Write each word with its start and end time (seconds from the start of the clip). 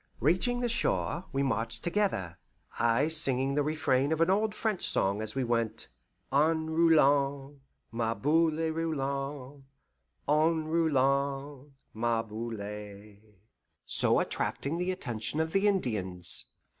Reaching 0.19 0.61
the 0.61 0.67
shore, 0.67 1.25
we 1.31 1.43
marched 1.43 1.83
together, 1.83 2.39
I 2.79 3.07
singing 3.07 3.53
the 3.53 3.61
refrain 3.61 4.11
of 4.11 4.19
an 4.19 4.31
old 4.31 4.55
French 4.55 4.83
song 4.83 5.21
as 5.21 5.35
we 5.35 5.43
went, 5.43 5.89
En 6.33 6.71
roulant, 6.71 7.59
ma 7.91 8.15
boule 8.15 8.71
roulant, 8.71 9.61
En 10.27 10.65
roulant, 10.67 11.69
ma 11.93 12.23
boule 12.23 13.19
so 13.85 14.19
attracting 14.19 14.79
the 14.79 14.89
attention 14.89 15.39
of 15.39 15.51
the 15.51 15.67
Indians. 15.67 16.47